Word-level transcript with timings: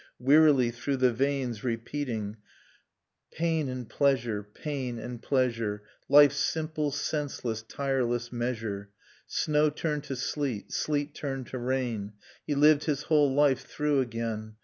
Wearily 0.17 0.71
through 0.71 0.97
the 0.97 1.13
veins 1.13 1.63
repeating 1.63 2.37
Nocturne 3.33 3.37
of 3.37 3.37
Remembered 3.37 3.37
Spring 3.37 3.37
Pain 3.37 3.69
and 3.77 3.89
pleasure, 3.91 4.43
pain 4.55 4.97
and 4.97 5.21
pleasure, 5.21 5.83
Life's 6.09 6.37
simple, 6.37 6.89
senseless, 6.89 7.61
tireless 7.61 8.31
measure. 8.31 8.89
Snow 9.27 9.69
turned 9.69 10.03
to 10.05 10.15
sleet, 10.15 10.71
sleet 10.71 11.13
turned 11.13 11.45
to 11.49 11.59
rain. 11.59 12.13
He 12.47 12.55
lived 12.55 12.85
his 12.85 13.03
whole 13.03 13.31
life 13.31 13.61
through 13.63 13.99
again. 13.99 14.55